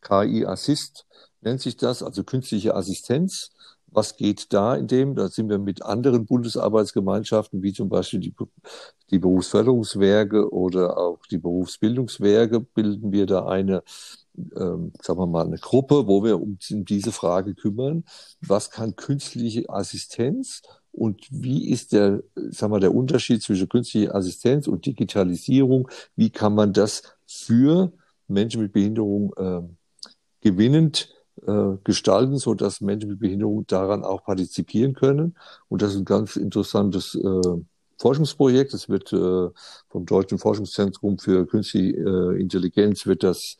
KI 0.00 0.46
Assist 0.46 1.06
nennt 1.40 1.60
sich 1.60 1.76
das, 1.76 2.02
also 2.02 2.24
künstliche 2.24 2.74
Assistenz. 2.74 3.50
Was 3.90 4.16
geht 4.16 4.52
da 4.52 4.76
in 4.76 4.86
dem? 4.86 5.14
Da 5.14 5.28
sind 5.28 5.48
wir 5.48 5.58
mit 5.58 5.82
anderen 5.82 6.26
Bundesarbeitsgemeinschaften, 6.26 7.62
wie 7.62 7.72
zum 7.72 7.88
Beispiel 7.88 8.20
die, 8.20 8.34
die 9.10 9.18
Berufsförderungswerke 9.18 10.52
oder 10.52 10.98
auch 10.98 11.20
die 11.30 11.38
Berufsbildungswerke, 11.38 12.60
bilden 12.60 13.12
wir 13.12 13.26
da 13.26 13.46
eine, 13.46 13.82
ähm, 14.36 14.92
sagen 15.00 15.18
wir 15.18 15.26
mal, 15.26 15.46
eine 15.46 15.58
Gruppe, 15.58 16.06
wo 16.06 16.22
wir 16.22 16.40
uns 16.40 16.70
um 16.70 16.84
diese 16.84 17.12
Frage 17.12 17.54
kümmern. 17.54 18.04
Was 18.40 18.70
kann 18.70 18.96
künstliche 18.96 19.68
Assistenz 19.70 20.62
und 20.92 21.26
wie 21.30 21.70
ist 21.70 21.92
der, 21.92 22.22
sagen 22.34 22.72
wir, 22.72 22.80
der 22.80 22.94
Unterschied 22.94 23.42
zwischen 23.42 23.68
künstlicher 23.68 24.14
Assistenz 24.14 24.66
und 24.66 24.84
Digitalisierung? 24.84 25.88
Wie 26.16 26.30
kann 26.30 26.54
man 26.54 26.72
das 26.72 27.02
für 27.26 27.92
Menschen 28.26 28.62
mit 28.62 28.72
Behinderung 28.72 29.32
äh, 29.36 29.62
gewinnend 30.40 31.14
äh, 31.46 31.76
gestalten, 31.84 32.38
so 32.38 32.54
dass 32.54 32.80
Menschen 32.80 33.10
mit 33.10 33.20
Behinderung 33.20 33.66
daran 33.66 34.04
auch 34.04 34.24
partizipieren 34.24 34.94
können. 34.94 35.36
Und 35.68 35.82
das 35.82 35.92
ist 35.92 35.98
ein 35.98 36.04
ganz 36.04 36.36
interessantes 36.36 37.14
äh, 37.14 37.60
Forschungsprojekt. 37.98 38.72
Das 38.72 38.88
wird 38.88 39.12
äh, 39.12 39.48
vom 39.88 40.06
Deutschen 40.06 40.38
Forschungszentrum 40.38 41.18
für 41.18 41.46
Künstliche 41.46 41.96
äh, 41.96 42.40
Intelligenz 42.40 43.06
wird 43.06 43.22
das 43.22 43.56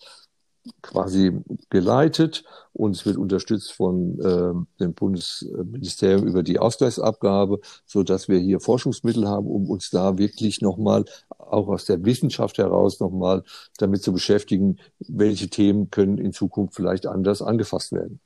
quasi 0.82 1.32
geleitet 1.70 2.44
und 2.72 2.94
es 2.94 3.06
wird 3.06 3.16
unterstützt 3.16 3.72
von 3.72 4.18
äh, 4.20 4.82
dem 4.82 4.94
Bundesministerium 4.94 6.26
über 6.26 6.42
die 6.42 6.58
Ausgleichsabgabe, 6.58 7.60
so 7.86 8.02
dass 8.02 8.28
wir 8.28 8.38
hier 8.38 8.60
Forschungsmittel 8.60 9.26
haben, 9.26 9.46
um 9.46 9.68
uns 9.68 9.90
da 9.90 10.18
wirklich 10.18 10.60
nochmal 10.60 11.04
auch 11.52 11.68
aus 11.68 11.84
der 11.84 12.04
Wissenschaft 12.04 12.58
heraus 12.58 13.00
nochmal 13.00 13.42
damit 13.78 14.02
zu 14.02 14.12
beschäftigen, 14.12 14.78
welche 14.98 15.48
Themen 15.48 15.90
können 15.90 16.18
in 16.18 16.32
Zukunft 16.32 16.74
vielleicht 16.74 17.06
anders 17.06 17.42
angefasst 17.42 17.92
werden. 17.92 18.20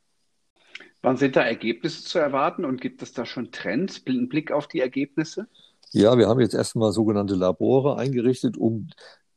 Wann 1.03 1.17
sind 1.17 1.35
da 1.35 1.43
Ergebnisse 1.43 2.05
zu 2.05 2.19
erwarten 2.19 2.65
und 2.65 2.81
gibt 2.81 3.03
es 3.03 3.13
da 3.13 3.27
schon 3.27 3.51
Trends? 3.51 4.03
Ein 4.07 4.29
Blick 4.29 4.53
auf 4.53 4.69
die 4.69 4.81
Ergebnisse? 4.81 5.49
Ja, 5.91 6.17
wir 6.17 6.29
haben 6.29 6.41
jetzt 6.41 6.55
erstmal 6.55 6.93
sogenannte 6.93 7.35
Labore 7.35 7.99
eingerichtet, 7.99 8.57
um 8.57 8.89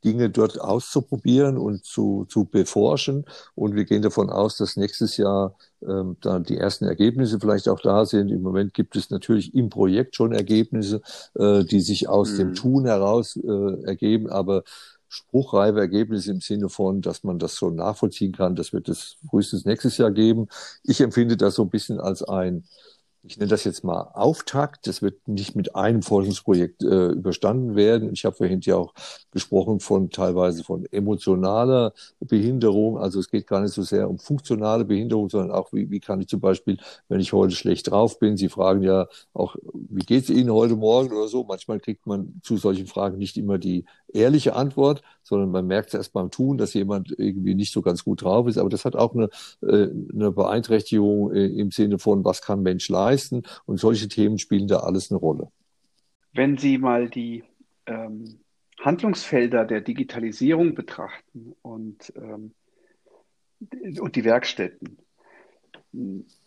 Dinge 0.05 0.29
dort 0.29 0.61
auszuprobieren 0.61 1.57
und 1.57 1.83
zu, 1.83 2.25
zu 2.29 2.45
beforschen. 2.45 3.25
Und 3.55 3.75
wir 3.75 3.85
gehen 3.85 4.03
davon 4.03 4.29
aus, 4.29 4.55
dass 4.57 4.77
nächstes 4.77 5.17
Jahr 5.17 5.55
ähm, 5.85 6.15
da 6.21 6.39
die 6.39 6.57
ersten 6.57 6.85
Ergebnisse 6.85 7.39
vielleicht 7.39 7.67
auch 7.67 7.81
da 7.81 8.05
sind. 8.05 8.29
Im 8.29 8.43
Moment 8.43 8.73
gibt 8.73 8.95
es 8.95 9.09
natürlich 9.09 9.55
im 9.55 9.69
Projekt 9.69 10.15
schon 10.15 10.31
Ergebnisse, 10.31 11.01
äh, 11.33 11.63
die 11.63 11.81
sich 11.81 12.07
aus 12.07 12.33
mhm. 12.33 12.37
dem 12.37 12.55
Tun 12.55 12.85
heraus 12.85 13.35
äh, 13.35 13.83
ergeben, 13.83 14.29
aber 14.29 14.63
spruchreife 15.07 15.79
Ergebnisse 15.79 16.31
im 16.31 16.41
Sinne 16.41 16.69
von, 16.69 17.01
dass 17.01 17.23
man 17.23 17.39
das 17.39 17.55
schon 17.55 17.75
nachvollziehen 17.75 18.33
kann, 18.33 18.55
das 18.55 18.73
wird 18.73 18.89
es 18.89 19.17
frühestens 19.27 19.65
nächstes 19.65 19.97
Jahr 19.97 20.11
geben. 20.11 20.47
Ich 20.83 21.01
empfinde 21.01 21.37
das 21.37 21.55
so 21.55 21.63
ein 21.63 21.69
bisschen 21.69 21.99
als 21.99 22.21
ein 22.21 22.65
ich 23.27 23.37
nenne 23.37 23.49
das 23.49 23.63
jetzt 23.63 23.83
mal 23.83 24.11
Auftakt. 24.13 24.87
Das 24.87 25.01
wird 25.01 25.27
nicht 25.27 25.55
mit 25.55 25.75
einem 25.75 26.01
Forschungsprojekt 26.01 26.83
äh, 26.83 27.07
überstanden 27.07 27.75
werden. 27.75 28.11
Ich 28.13 28.25
habe 28.25 28.35
vorhin 28.35 28.61
ja 28.61 28.75
auch 28.75 28.93
gesprochen 29.31 29.79
von 29.79 30.09
teilweise 30.09 30.63
von 30.63 30.85
emotionaler 30.91 31.93
Behinderung. 32.19 32.97
Also 32.97 33.19
es 33.19 33.29
geht 33.29 33.47
gar 33.47 33.61
nicht 33.61 33.73
so 33.73 33.81
sehr 33.81 34.09
um 34.09 34.19
funktionale 34.19 34.85
Behinderung, 34.85 35.29
sondern 35.29 35.51
auch, 35.51 35.73
wie, 35.73 35.89
wie 35.89 35.99
kann 35.99 36.21
ich 36.21 36.27
zum 36.27 36.39
Beispiel, 36.39 36.77
wenn 37.09 37.19
ich 37.19 37.33
heute 37.33 37.55
schlecht 37.55 37.89
drauf 37.89 38.19
bin, 38.19 38.37
Sie 38.37 38.49
fragen 38.49 38.83
ja 38.83 39.07
auch, 39.33 39.55
wie 39.73 40.05
geht 40.05 40.25
es 40.25 40.29
Ihnen 40.29 40.51
heute 40.51 40.75
Morgen 40.75 41.11
oder 41.11 41.27
so. 41.27 41.43
Manchmal 41.43 41.79
kriegt 41.79 42.05
man 42.05 42.39
zu 42.43 42.57
solchen 42.57 42.87
Fragen 42.87 43.17
nicht 43.17 43.37
immer 43.37 43.57
die 43.57 43.85
ehrliche 44.15 44.55
Antwort, 44.55 45.03
sondern 45.23 45.51
man 45.51 45.67
merkt 45.67 45.93
erst 45.93 46.13
beim 46.13 46.31
Tun, 46.31 46.57
dass 46.57 46.73
jemand 46.73 47.13
irgendwie 47.17 47.53
nicht 47.53 47.71
so 47.71 47.81
ganz 47.81 48.03
gut 48.03 48.23
drauf 48.23 48.47
ist. 48.47 48.57
Aber 48.57 48.69
das 48.69 48.85
hat 48.85 48.95
auch 48.95 49.13
eine, 49.13 49.29
äh, 49.61 49.89
eine 50.13 50.31
Beeinträchtigung 50.31 51.33
äh, 51.33 51.45
im 51.45 51.71
Sinne 51.71 51.99
von, 51.99 52.23
was 52.23 52.41
kann 52.41 52.63
Mensch 52.63 52.89
leisten? 52.89 53.43
Und 53.65 53.79
solche 53.79 54.07
Themen 54.07 54.39
spielen 54.39 54.67
da 54.67 54.79
alles 54.79 55.11
eine 55.11 55.19
Rolle. 55.19 55.49
Wenn 56.33 56.57
Sie 56.57 56.77
mal 56.77 57.09
die 57.09 57.43
ähm, 57.85 58.39
Handlungsfelder 58.79 59.65
der 59.65 59.81
Digitalisierung 59.81 60.75
betrachten 60.75 61.55
und, 61.61 62.11
ähm, 62.15 62.51
und 63.99 64.15
die 64.15 64.23
Werkstätten, 64.23 64.97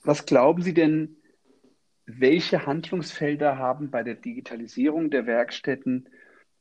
was 0.04 0.26
glauben 0.26 0.62
Sie 0.62 0.74
denn, 0.74 1.16
welche 2.06 2.66
Handlungsfelder 2.66 3.58
haben 3.58 3.90
bei 3.90 4.02
der 4.02 4.14
Digitalisierung 4.14 5.10
der 5.10 5.26
Werkstätten 5.26 6.08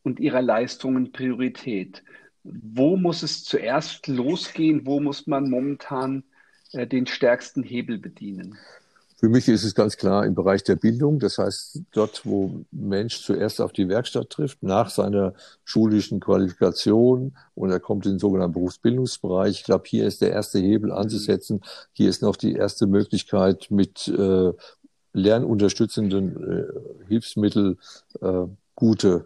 und 0.07 0.19
ihrer 0.19 0.41
Leistungen 0.41 1.11
Priorität. 1.11 2.01
Wo 2.43 2.95
muss 2.95 3.23
es 3.23 3.43
zuerst 3.43 4.07
losgehen? 4.07 4.85
Wo 4.85 4.99
muss 5.01 5.27
man 5.27 5.49
momentan 5.49 6.23
äh, 6.71 6.87
den 6.87 7.05
stärksten 7.05 7.61
Hebel 7.61 7.99
bedienen? 7.99 8.57
Für 9.19 9.29
mich 9.29 9.47
ist 9.47 9.63
es 9.63 9.73
ganz 9.73 9.97
klar 9.97 10.25
im 10.25 10.35
Bereich 10.35 10.63
der 10.63 10.75
Bildung. 10.75 11.19
Das 11.19 11.39
heißt, 11.39 11.81
dort, 11.91 12.25
wo 12.25 12.63
Mensch 12.71 13.21
zuerst 13.23 13.59
auf 13.59 13.73
die 13.73 13.89
Werkstatt 13.89 14.29
trifft, 14.29 14.63
nach 14.63 14.89
seiner 14.89 15.33
schulischen 15.65 16.19
Qualifikation 16.19 17.35
und 17.55 17.71
er 17.71 17.79
kommt 17.79 18.05
in 18.05 18.13
den 18.13 18.19
sogenannten 18.19 18.53
Berufsbildungsbereich. 18.53 19.59
Ich 19.59 19.63
glaube, 19.65 19.85
hier 19.87 20.07
ist 20.07 20.21
der 20.21 20.31
erste 20.31 20.59
Hebel 20.59 20.91
anzusetzen. 20.91 21.61
Hier 21.93 22.09
ist 22.09 22.21
noch 22.21 22.37
die 22.37 22.53
erste 22.53 22.87
Möglichkeit 22.87 23.67
mit 23.71 24.07
äh, 24.07 24.53
lernunterstützenden 25.13 26.25
äh, 26.49 27.07
Hilfsmitteln 27.07 27.79
äh, 28.21 28.43
gute 28.75 29.25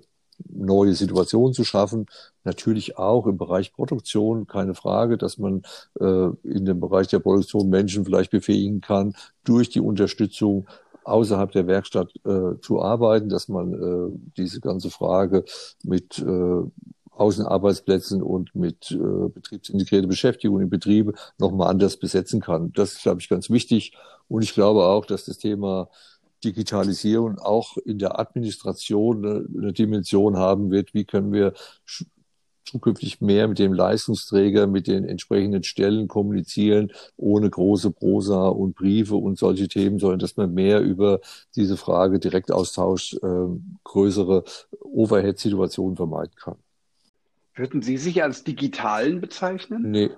neue 0.50 0.94
Situationen 0.94 1.54
zu 1.54 1.64
schaffen. 1.64 2.06
Natürlich 2.44 2.98
auch 2.98 3.28
im 3.28 3.38
Bereich 3.38 3.74
Produktion, 3.74 4.48
keine 4.48 4.74
Frage, 4.74 5.18
dass 5.18 5.38
man 5.38 5.64
äh, 6.00 6.30
in 6.44 6.66
dem 6.66 6.80
Bereich 6.80 7.08
der 7.08 7.20
Produktion 7.20 7.70
Menschen 7.70 8.06
vielleicht 8.06 8.32
befähigen 8.32 8.82
kann, 8.82 9.14
durch 9.44 9.70
die 9.70 9.82
Unterstützung 9.82 10.68
außerhalb 11.04 11.52
der 11.52 11.68
Werkstatt 11.68 12.14
äh, 12.26 12.60
zu 12.62 12.82
arbeiten, 12.82 13.30
dass 13.30 13.48
man 13.48 13.74
äh, 13.74 14.20
diese 14.38 14.62
ganze 14.62 14.90
Frage 14.90 15.46
mit 15.84 16.20
äh, 16.20 16.62
Außenarbeitsplätzen 17.12 18.24
und 18.24 18.56
mit 18.56 18.92
äh, 18.92 19.30
betriebsintegrierter 19.30 20.08
Beschäftigung 20.08 20.62
in 20.62 20.70
Betriebe 20.70 21.14
nochmal 21.38 21.70
anders 21.70 21.98
besetzen 21.98 22.42
kann. 22.42 22.72
Das 22.74 22.94
ist, 22.94 23.04
glaube 23.04 23.22
ich, 23.22 23.30
ganz 23.30 23.50
wichtig. 23.50 23.94
Und 24.28 24.44
ich 24.44 24.54
glaube 24.54 24.86
auch, 24.86 25.06
dass 25.06 25.26
das 25.26 25.38
Thema 25.38 25.90
Digitalisierung 26.44 27.40
auch 27.40 27.78
in 27.78 28.00
der 28.00 28.20
Administration 28.20 29.26
eine, 29.26 29.46
eine 29.58 29.74
Dimension 29.74 30.38
haben 30.38 30.72
wird. 30.72 30.94
Wie 30.94 31.06
können 31.06 31.32
wir 31.32 31.54
zukünftig 32.66 33.22
mehr 33.22 33.48
mit 33.48 33.60
dem 33.60 33.74
Leistungsträger, 33.74 34.68
mit 34.68 34.88
den 34.88 35.04
entsprechenden 35.04 35.64
Stellen 35.64 36.08
kommunizieren, 36.08 36.92
ohne 37.18 37.50
große 37.50 37.92
Prosa 37.92 38.48
und 38.48 38.76
Briefe 38.76 39.16
und 39.16 39.38
solche 39.38 39.68
Themen, 39.68 40.00
sondern 40.00 40.20
dass 40.20 40.38
man 40.38 40.54
mehr 40.54 40.82
über 40.82 41.20
diese 41.56 41.78
Frage 41.78 42.20
Direktaustausch 42.20 43.16
äh, 43.16 43.48
größere 43.84 44.44
Overhead-Situationen 44.80 45.96
vermeiden 45.98 46.36
kann. 46.36 46.56
Würden 47.56 47.82
Sie 47.82 47.98
sich 47.98 48.24
als 48.24 48.44
Digitalen 48.46 49.20
bezeichnen? 49.20 49.92
Nee, 49.92 50.12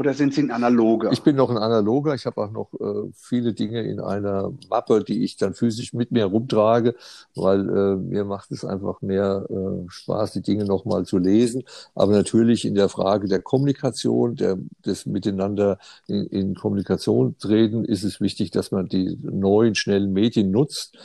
oder 0.00 0.14
sind 0.14 0.32
Sie 0.32 0.40
ein 0.40 0.50
Analoger? 0.50 1.12
Ich 1.12 1.22
bin 1.22 1.36
noch 1.36 1.50
ein 1.50 1.58
Analoger. 1.58 2.14
Ich 2.14 2.24
habe 2.24 2.42
auch 2.42 2.50
noch 2.50 2.72
äh, 2.80 3.10
viele 3.12 3.52
Dinge 3.52 3.82
in 3.82 4.00
einer 4.00 4.50
Mappe, 4.70 5.04
die 5.04 5.24
ich 5.24 5.36
dann 5.36 5.52
physisch 5.52 5.92
mit 5.92 6.10
mir 6.10 6.24
rumtrage, 6.24 6.94
weil 7.34 7.68
äh, 7.68 7.96
mir 7.96 8.24
macht 8.24 8.50
es 8.50 8.64
einfach 8.64 9.02
mehr 9.02 9.46
äh, 9.50 9.90
Spaß, 9.90 10.32
die 10.32 10.40
Dinge 10.40 10.64
nochmal 10.64 11.04
zu 11.04 11.18
lesen. 11.18 11.64
Aber 11.94 12.12
natürlich 12.12 12.64
in 12.64 12.74
der 12.74 12.88
Frage 12.88 13.28
der 13.28 13.42
Kommunikation, 13.42 14.36
der, 14.36 14.56
des 14.86 15.04
Miteinander 15.04 15.76
in, 16.08 16.24
in 16.28 16.54
Kommunikation 16.54 17.36
treten, 17.36 17.84
ist 17.84 18.02
es 18.02 18.22
wichtig, 18.22 18.50
dass 18.52 18.70
man 18.70 18.88
die 18.88 19.18
neuen, 19.20 19.74
schnellen 19.74 20.14
Medien 20.14 20.50
nutzt. 20.50 20.96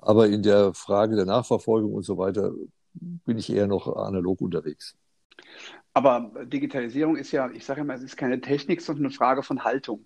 Aber 0.00 0.26
in 0.26 0.42
der 0.42 0.72
Frage 0.72 1.16
der 1.16 1.26
Nachverfolgung 1.26 1.92
und 1.92 2.04
so 2.04 2.16
weiter 2.16 2.52
bin 2.94 3.36
ich 3.36 3.52
eher 3.52 3.66
noch 3.66 3.94
analog 3.94 4.40
unterwegs. 4.40 4.96
Aber 5.98 6.30
Digitalisierung 6.44 7.16
ist 7.16 7.32
ja, 7.32 7.50
ich 7.50 7.64
sage 7.64 7.80
immer, 7.80 7.94
es 7.94 8.04
ist 8.04 8.16
keine 8.16 8.40
Technik, 8.40 8.80
sondern 8.80 9.06
eine 9.06 9.14
Frage 9.14 9.42
von 9.42 9.64
Haltung. 9.64 10.04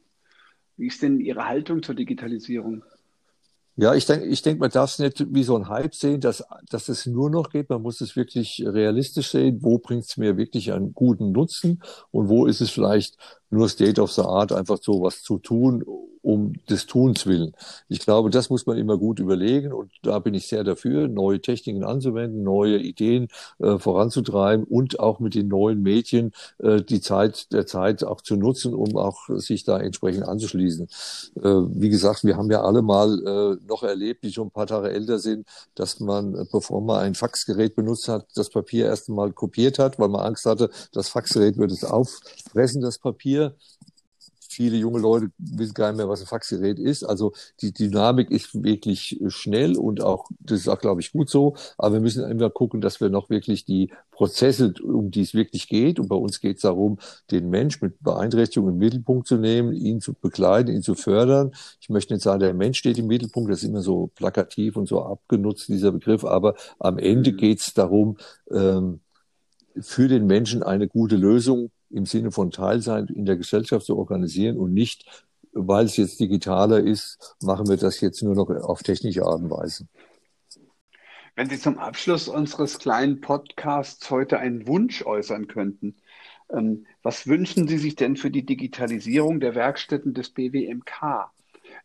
Wie 0.78 0.86
ist 0.86 1.02
denn 1.02 1.20
Ihre 1.20 1.46
Haltung 1.46 1.82
zur 1.82 1.94
Digitalisierung? 1.94 2.82
Ja, 3.76 3.94
ich 3.94 4.06
denke, 4.06 4.24
ich 4.24 4.40
denke, 4.40 4.60
man 4.60 4.70
darf 4.70 4.92
es 4.92 4.98
nicht 5.00 5.34
wie 5.34 5.42
so 5.42 5.54
ein 5.54 5.68
Hype 5.68 5.94
sehen, 5.94 6.22
dass, 6.22 6.42
dass 6.70 6.88
es 6.88 7.04
nur 7.04 7.28
noch 7.28 7.50
geht. 7.50 7.68
Man 7.68 7.82
muss 7.82 8.00
es 8.00 8.16
wirklich 8.16 8.64
realistisch 8.64 9.32
sehen. 9.32 9.58
Wo 9.60 9.76
bringt 9.76 10.04
es 10.04 10.16
mir 10.16 10.38
wirklich 10.38 10.72
einen 10.72 10.94
guten 10.94 11.30
Nutzen 11.30 11.82
und 12.10 12.30
wo 12.30 12.46
ist 12.46 12.62
es 12.62 12.70
vielleicht 12.70 13.18
nur 13.50 13.68
State 13.68 14.00
of 14.00 14.12
the 14.12 14.22
Art, 14.22 14.50
einfach 14.50 14.78
so 14.80 15.02
was 15.02 15.20
zu 15.20 15.38
tun, 15.40 15.84
um 16.22 16.54
des 16.70 16.86
Tuns 16.86 17.26
willen. 17.26 17.52
Ich 17.88 18.00
glaube, 18.00 18.30
das 18.30 18.48
muss 18.48 18.66
man 18.66 18.78
immer 18.78 18.96
gut 18.96 19.18
überlegen 19.18 19.72
und 19.72 19.90
da 20.02 20.18
bin 20.18 20.34
ich 20.34 20.46
sehr 20.46 20.64
dafür, 20.64 21.08
neue 21.08 21.40
Techniken 21.40 21.84
anzuwenden, 21.84 22.42
neue 22.42 22.78
Ideen 22.78 23.28
äh, 23.58 23.78
voranzutreiben 23.78 24.64
und 24.64 25.00
auch 25.00 25.20
mit 25.20 25.34
den 25.34 25.48
neuen 25.48 25.82
Medien 25.82 26.32
äh, 26.58 26.80
die 26.80 27.00
Zeit 27.00 27.52
der 27.52 27.66
Zeit 27.66 28.04
auch 28.04 28.20
zu 28.20 28.36
nutzen, 28.36 28.74
um 28.74 28.96
auch 28.96 29.28
sich 29.28 29.64
da 29.64 29.78
entsprechend 29.78 30.24
anzuschließen. 30.24 30.88
Äh, 31.36 31.42
wie 31.42 31.90
gesagt, 31.90 32.24
wir 32.24 32.36
haben 32.36 32.50
ja 32.50 32.62
alle 32.62 32.82
mal 32.82 33.58
äh, 33.58 33.66
noch 33.66 33.82
erlebt, 33.82 34.24
die 34.24 34.32
schon 34.32 34.48
ein 34.48 34.52
paar 34.52 34.66
Tage 34.66 34.90
älter 34.90 35.18
sind, 35.18 35.46
dass 35.74 36.00
man, 36.00 36.34
äh, 36.34 36.44
bevor 36.50 36.80
man 36.80 37.00
ein 37.00 37.14
Faxgerät 37.14 37.74
benutzt 37.74 38.08
hat, 38.08 38.26
das 38.34 38.50
Papier 38.50 38.86
erst 38.86 39.08
einmal 39.08 39.32
kopiert 39.32 39.78
hat, 39.78 39.98
weil 39.98 40.08
man 40.08 40.20
Angst 40.20 40.46
hatte, 40.46 40.70
das 40.92 41.08
Faxgerät 41.08 41.56
würde 41.56 41.74
es 41.74 41.84
auffressen, 41.84 42.80
das 42.80 42.98
Papier 42.98 43.56
viele 44.52 44.76
junge 44.76 45.00
Leute 45.00 45.30
wissen 45.38 45.74
gar 45.74 45.90
nicht 45.90 45.98
mehr, 45.98 46.08
was 46.08 46.20
ein 46.20 46.26
Faxgerät 46.26 46.78
ist. 46.78 47.04
Also 47.04 47.32
die 47.60 47.72
Dynamik 47.72 48.30
ist 48.30 48.62
wirklich 48.62 49.20
schnell 49.28 49.76
und 49.76 50.02
auch, 50.02 50.28
das 50.40 50.60
ist 50.60 50.68
auch, 50.68 50.78
glaube 50.78 51.00
ich, 51.00 51.12
gut 51.12 51.30
so. 51.30 51.56
Aber 51.78 51.94
wir 51.94 52.00
müssen 52.00 52.28
immer 52.30 52.50
gucken, 52.50 52.80
dass 52.80 53.00
wir 53.00 53.08
noch 53.08 53.30
wirklich 53.30 53.64
die 53.64 53.90
Prozesse, 54.10 54.74
um 54.82 55.10
die 55.10 55.22
es 55.22 55.34
wirklich 55.34 55.68
geht, 55.68 55.98
und 55.98 56.08
bei 56.08 56.16
uns 56.16 56.40
geht 56.40 56.56
es 56.56 56.62
darum, 56.62 56.98
den 57.30 57.50
Mensch 57.50 57.80
mit 57.80 58.00
Beeinträchtigung 58.00 58.68
im 58.68 58.78
Mittelpunkt 58.78 59.26
zu 59.26 59.36
nehmen, 59.36 59.72
ihn 59.72 60.00
zu 60.00 60.14
begleiten, 60.14 60.70
ihn 60.70 60.82
zu 60.82 60.94
fördern. 60.94 61.52
Ich 61.80 61.88
möchte 61.88 62.14
nicht 62.14 62.22
sagen, 62.22 62.40
der 62.40 62.54
Mensch 62.54 62.78
steht 62.78 62.98
im 62.98 63.06
Mittelpunkt, 63.06 63.50
das 63.50 63.62
ist 63.62 63.68
immer 63.68 63.82
so 63.82 64.10
plakativ 64.14 64.76
und 64.76 64.86
so 64.86 65.02
abgenutzt, 65.02 65.68
dieser 65.68 65.92
Begriff, 65.92 66.24
aber 66.24 66.54
am 66.78 66.98
Ende 66.98 67.32
mhm. 67.32 67.36
geht 67.36 67.60
es 67.60 67.74
darum, 67.74 68.18
ähm, 68.50 69.00
für 69.80 70.08
den 70.08 70.26
Menschen 70.26 70.62
eine 70.62 70.86
gute 70.88 71.16
Lösung 71.16 71.70
im 71.92 72.06
Sinne 72.06 72.30
von 72.30 72.50
Teilsein 72.50 73.06
in 73.08 73.24
der 73.24 73.36
Gesellschaft 73.36 73.86
zu 73.86 73.96
organisieren 73.96 74.58
und 74.58 74.72
nicht, 74.72 75.26
weil 75.52 75.84
es 75.84 75.96
jetzt 75.96 76.18
digitaler 76.18 76.80
ist, 76.80 77.36
machen 77.42 77.68
wir 77.68 77.76
das 77.76 78.00
jetzt 78.00 78.22
nur 78.22 78.34
noch 78.34 78.48
auf 78.48 78.82
technische 78.82 79.24
Art 79.24 79.42
und 79.42 79.50
Weise. 79.50 79.86
Wenn 81.34 81.48
Sie 81.48 81.58
zum 81.58 81.78
Abschluss 81.78 82.28
unseres 82.28 82.78
kleinen 82.78 83.20
Podcasts 83.20 84.10
heute 84.10 84.38
einen 84.38 84.66
Wunsch 84.66 85.04
äußern 85.04 85.46
könnten, 85.46 85.96
ähm, 86.50 86.86
was 87.02 87.26
wünschen 87.26 87.68
Sie 87.68 87.78
sich 87.78 87.96
denn 87.96 88.16
für 88.16 88.30
die 88.30 88.44
Digitalisierung 88.44 89.40
der 89.40 89.54
Werkstätten 89.54 90.12
des 90.12 90.30
BWMK? 90.30 91.30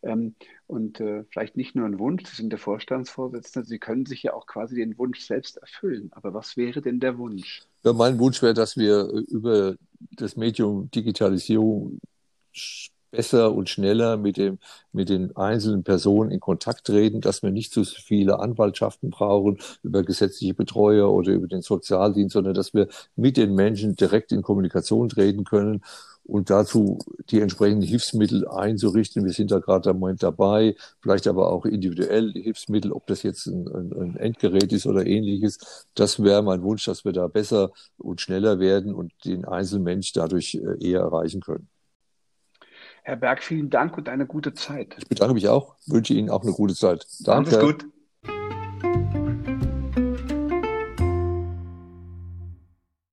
Ähm, 0.02 0.34
und 0.66 1.00
äh, 1.00 1.24
vielleicht 1.30 1.56
nicht 1.56 1.74
nur 1.74 1.86
ein 1.86 1.98
Wunsch, 1.98 2.24
Sie 2.26 2.36
sind 2.36 2.50
der 2.50 2.58
Vorstandsvorsitzende, 2.58 3.66
Sie 3.66 3.78
können 3.78 4.06
sich 4.06 4.22
ja 4.22 4.34
auch 4.34 4.46
quasi 4.46 4.76
den 4.76 4.96
Wunsch 4.98 5.20
selbst 5.20 5.56
erfüllen. 5.56 6.10
Aber 6.12 6.34
was 6.34 6.56
wäre 6.56 6.82
denn 6.82 7.00
der 7.00 7.18
Wunsch? 7.18 7.62
Ja, 7.84 7.92
mein 7.92 8.18
Wunsch 8.18 8.42
wäre, 8.42 8.54
dass 8.54 8.76
wir 8.76 9.04
über 9.28 9.76
das 10.12 10.36
Medium 10.36 10.90
Digitalisierung 10.90 12.00
besser 13.10 13.52
und 13.54 13.68
schneller 13.68 14.16
mit, 14.16 14.36
dem, 14.36 14.58
mit 14.92 15.08
den 15.08 15.34
einzelnen 15.36 15.82
Personen 15.82 16.30
in 16.30 16.40
Kontakt 16.40 16.86
treten, 16.86 17.20
dass 17.20 17.42
wir 17.42 17.50
nicht 17.50 17.72
so 17.72 17.84
viele 17.84 18.38
Anwaltschaften 18.38 19.10
brauchen 19.10 19.58
über 19.82 20.02
gesetzliche 20.02 20.54
Betreuer 20.54 21.10
oder 21.10 21.32
über 21.32 21.46
den 21.46 21.62
Sozialdienst, 21.62 22.34
sondern 22.34 22.54
dass 22.54 22.74
wir 22.74 22.88
mit 23.16 23.36
den 23.36 23.54
Menschen 23.54 23.96
direkt 23.96 24.32
in 24.32 24.42
Kommunikation 24.42 25.08
treten 25.08 25.44
können 25.44 25.82
und 26.28 26.50
dazu 26.50 26.98
die 27.30 27.40
entsprechenden 27.40 27.88
Hilfsmittel 27.88 28.46
einzurichten. 28.46 29.24
Wir 29.24 29.32
sind 29.32 29.50
da 29.50 29.60
gerade 29.60 29.90
im 29.90 29.98
Moment 29.98 30.22
dabei, 30.22 30.76
vielleicht 31.00 31.26
aber 31.26 31.50
auch 31.50 31.64
individuell 31.64 32.32
Hilfsmittel, 32.32 32.92
ob 32.92 33.06
das 33.06 33.22
jetzt 33.22 33.46
ein, 33.46 33.66
ein, 33.66 33.92
ein 33.98 34.16
Endgerät 34.16 34.70
ist 34.72 34.86
oder 34.86 35.06
ähnliches. 35.06 35.86
Das 35.94 36.22
wäre 36.22 36.42
mein 36.42 36.62
Wunsch, 36.62 36.84
dass 36.84 37.06
wir 37.06 37.12
da 37.12 37.28
besser 37.28 37.70
und 37.96 38.20
schneller 38.20 38.60
werden 38.60 38.94
und 38.94 39.12
den 39.24 39.46
Einzelmensch 39.46 40.12
dadurch 40.12 40.54
äh, 40.54 40.86
eher 40.86 41.00
erreichen 41.00 41.40
können. 41.40 41.68
Herr 43.04 43.16
Berg, 43.16 43.42
vielen 43.42 43.70
Dank 43.70 43.96
und 43.96 44.10
eine 44.10 44.26
gute 44.26 44.52
Zeit. 44.52 44.96
Ich 44.98 45.08
bedanke 45.08 45.32
mich 45.32 45.48
auch, 45.48 45.76
wünsche 45.86 46.12
Ihnen 46.12 46.28
auch 46.28 46.42
eine 46.42 46.52
gute 46.52 46.74
Zeit. 46.74 47.06
Danke. 47.20 47.58
Alles 47.58 47.64
gut. 47.64 47.86